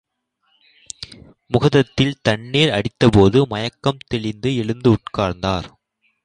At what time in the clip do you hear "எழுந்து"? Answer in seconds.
4.55-4.91